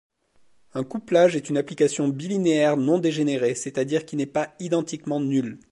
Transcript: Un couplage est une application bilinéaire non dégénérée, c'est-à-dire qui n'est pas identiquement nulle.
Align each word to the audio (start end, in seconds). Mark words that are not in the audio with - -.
Un 0.73 0.83
couplage 0.83 1.35
est 1.35 1.51
une 1.51 1.57
application 1.57 2.07
bilinéaire 2.07 2.75
non 2.75 2.97
dégénérée, 2.97 3.53
c'est-à-dire 3.53 4.03
qui 4.03 4.15
n'est 4.15 4.25
pas 4.25 4.51
identiquement 4.59 5.19
nulle. 5.19 5.59